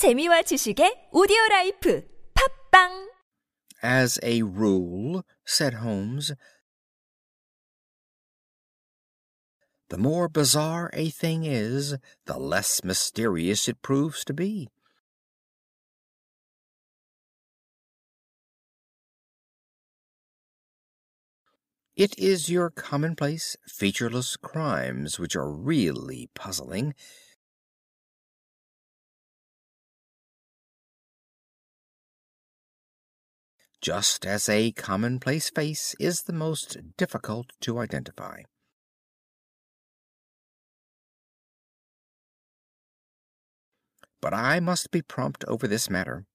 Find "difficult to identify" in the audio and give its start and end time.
36.98-38.42